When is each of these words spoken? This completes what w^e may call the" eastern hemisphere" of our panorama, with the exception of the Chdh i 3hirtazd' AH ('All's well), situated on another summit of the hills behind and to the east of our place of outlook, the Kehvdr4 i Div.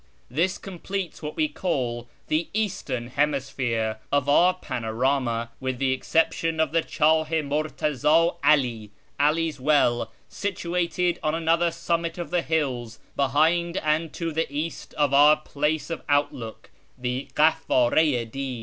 This 0.31 0.57
completes 0.57 1.21
what 1.21 1.33
w^e 1.33 1.37
may 1.37 1.47
call 1.49 2.09
the" 2.25 2.47
eastern 2.55 3.09
hemisphere" 3.09 3.99
of 4.11 4.27
our 4.27 4.55
panorama, 4.55 5.51
with 5.59 5.77
the 5.77 5.91
exception 5.93 6.59
of 6.59 6.71
the 6.71 6.81
Chdh 6.81 7.27
i 7.27 7.43
3hirtazd' 7.43 8.89
AH 9.19 9.19
('All's 9.19 9.59
well), 9.59 10.11
situated 10.27 11.19
on 11.21 11.35
another 11.35 11.69
summit 11.69 12.17
of 12.17 12.31
the 12.31 12.41
hills 12.41 12.97
behind 13.15 13.77
and 13.77 14.11
to 14.13 14.31
the 14.31 14.51
east 14.51 14.95
of 14.95 15.13
our 15.13 15.37
place 15.37 15.91
of 15.91 16.01
outlook, 16.09 16.71
the 16.97 17.27
Kehvdr4 17.35 17.97
i 17.99 18.23
Div. 18.23 18.59